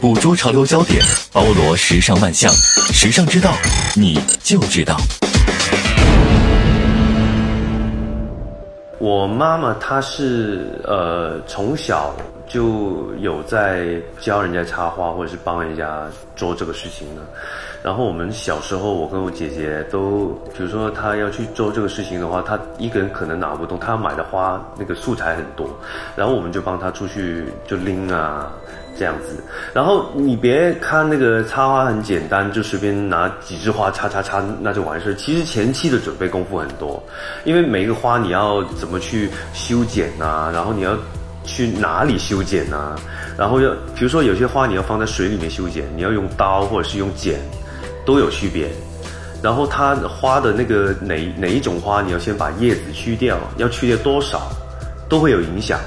[0.00, 0.98] 捕捉潮流焦点，
[1.30, 2.50] 包罗时尚万象，
[2.90, 3.52] 时尚之道，
[3.94, 4.96] 你就知道。
[8.98, 12.14] 我妈妈她是呃从小
[12.50, 17.22] 就有在教人家插花，或者是帮人家做这个事情的。
[17.80, 25.70] 然后我们小时候，我跟我姐姐都，比如说她要去做这个事情的话，她一个人可能拿不动，她要买的花那个素材很多，
[26.16, 28.50] 然后我们就帮她出去就拎啊
[28.98, 29.42] 这样子。
[29.72, 35.14] 然后你别看那个插花很简单，就随便拿几枝花插插插那就完事。
[35.14, 37.00] 其实前期的准备功夫很多，
[37.44, 40.94] 因为每一个花你要怎么去修剪啊，然后你要
[41.44, 42.96] 去哪里修剪呢，
[43.36, 47.40] 然后要比如说有些花你要放在水里面修剪，你要用刀或者是用剪。
[48.06, 48.66] 都有区别，
[49.42, 54.50] 然后它花的那个哪哪一种花，你要先把叶子去掉，要去掉多少，
[55.06, 55.78] 都会有影响。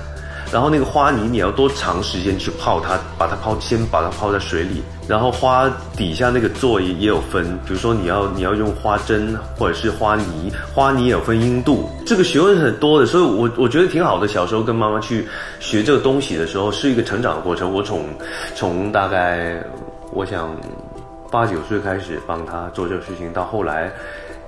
[0.54, 4.84] 然后那个花泥你要多长时间去泡它，把它泡先把它泡在水里。
[5.08, 5.68] 然后花
[5.98, 13.06] 底下那个座也也有分，比如说你要你要用花针或者是花泥，花泥也有分硬度，这个学问很多的。
[13.08, 14.28] 所以我我觉得挺好的。
[14.28, 15.28] 小时候跟妈妈去
[15.60, 17.74] 学这个东西的时候，是一个成长的过程。
[17.74, 18.06] 我从
[18.56, 19.60] 从大概
[20.12, 20.56] 我想。
[21.32, 23.92] 八九岁开始帮他做这个事情，到后来，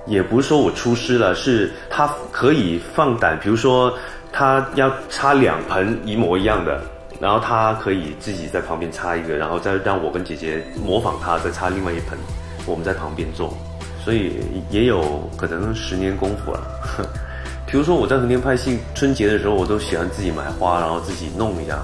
[0.06, 3.92] 也不是说我出师了，是他可以放胆，比如说
[4.32, 6.80] 他要插两盆一模一样的，
[7.20, 12.18] 然后他可以自己在旁边插一个，然后再让我跟姐姐模仿他，再插另外一盆，
[12.66, 13.56] 我们在旁边做，
[14.04, 16.60] 所以也有可能十年功夫了。
[17.66, 21.78] 比如说我在横店拍戏，春节的时候我都喜欢自己买花，然后自己弄一下。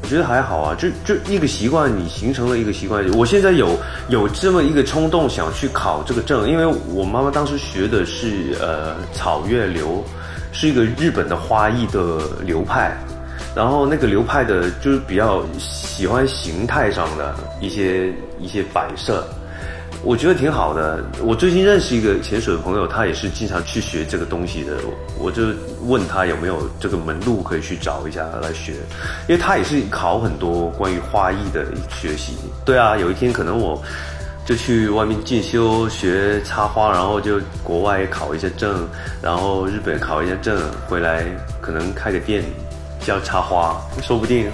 [0.00, 3.04] 我觉得还好啊，就就一个习惯，你形成了一个习惯。
[3.12, 3.76] 我现在有
[4.08, 10.02] 有这么一个冲动，想去考这个证，因为我妈妈当时学的是呃草月流，
[10.52, 12.96] 是一个日本的花艺的流派，
[13.54, 19.26] 然后那个流派的就是比较喜欢形态上的一些一些摆设。
[20.04, 21.02] 我觉得挺好的。
[21.24, 24.76] 我最近认识一个潜水的朋友，他也是经常去学这个东西的。
[25.18, 25.42] 我就
[25.86, 28.74] 问他有没有这个门路可以去找一下来学，
[29.28, 32.34] 因为他也是考很多关于花艺的学习。
[32.64, 33.82] 对啊，有一天可能我
[34.48, 38.88] 就去外面进修学插花，然后就国外考一些证，
[39.20, 41.22] 然后日本考一些证，回来
[41.60, 42.42] 可能开个店
[42.98, 44.50] 叫插花，说不定。